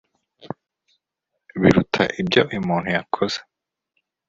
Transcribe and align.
biruta 1.59 2.03
ibyo 2.21 2.41
uyu 2.49 2.61
muntu 2.67 2.87
yakoze 2.97 3.37